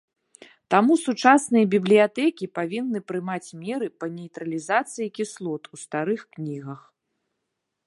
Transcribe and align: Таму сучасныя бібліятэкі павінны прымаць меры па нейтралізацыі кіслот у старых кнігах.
Таму 0.73 0.93
сучасныя 1.07 1.65
бібліятэкі 1.73 2.49
павінны 2.59 2.99
прымаць 3.09 3.49
меры 3.67 3.87
па 4.01 4.05
нейтралізацыі 4.17 5.09
кіслот 5.19 5.63
у 5.77 5.83
старых 5.85 6.21
кнігах. 6.37 6.81